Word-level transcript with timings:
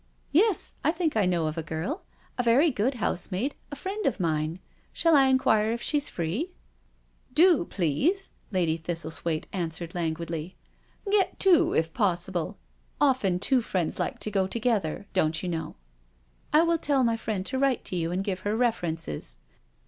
Yes, 0.31 0.73
I 0.83 0.89
think 0.91 1.15
I 1.15 1.27
know 1.27 1.45
of 1.45 1.59
a 1.59 1.61
girl— 1.61 2.01
a 2.39 2.41
very 2.41 2.71
good 2.71 2.95
housemaid— 2.95 3.53
a 3.71 3.75
friend 3.75 4.07
of 4.07 4.19
mine. 4.19 4.57
Shall 4.93 5.15
I 5.15 5.27
inquire 5.27 5.71
if 5.73 5.81
she's 5.83 6.09
free?"" 6.09 6.49
Do, 7.41 7.65
please," 7.65 8.31
Lady 8.51 8.79
Thistlethwaite 8.79 9.45
answered 9.53 9.93
lan 9.93 10.15
guidly." 10.15 10.55
Get 11.11 11.39
two 11.39 11.73
if 11.75 11.93
possible. 11.93 12.57
Often 12.99 13.41
two 13.41 13.61
friends 13.61 13.99
like 13.99 14.17
to 14.21 14.31
go 14.31 14.47
together, 14.47 15.05
don*t 15.13 15.45
you 15.45 15.51
know."" 15.51 15.75
I 16.51 16.63
will 16.63 16.79
tell 16.79 17.03
my 17.03 17.15
friend 17.15 17.45
to 17.45 17.59
write 17.59 17.85
to 17.85 17.95
you 17.95 18.11
and 18.11 18.23
give 18.23 18.39
her 18.39 18.55
references." 18.57 19.35